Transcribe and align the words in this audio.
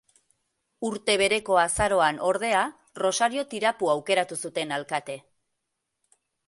Urte 0.89 1.15
bereko 1.23 1.59
azaroan, 1.65 2.17
ordea, 2.31 2.63
Rosario 3.03 3.47
Tirapu 3.55 3.95
aukeratu 3.97 4.43
zuten 4.47 4.79
alkate. 4.81 5.23